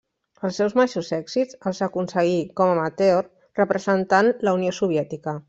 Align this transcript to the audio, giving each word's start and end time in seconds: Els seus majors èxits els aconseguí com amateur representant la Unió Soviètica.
Els 0.47 0.55
seus 0.61 0.71
majors 0.79 1.11
èxits 1.17 1.59
els 1.71 1.81
aconseguí 1.87 2.39
com 2.61 2.73
amateur 2.73 3.21
representant 3.63 4.33
la 4.49 4.57
Unió 4.61 4.75
Soviètica. 4.81 5.39